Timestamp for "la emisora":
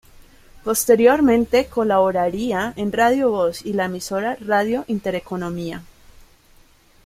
3.73-4.35